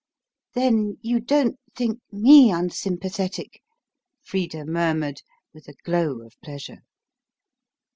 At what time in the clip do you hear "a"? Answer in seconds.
5.67-5.73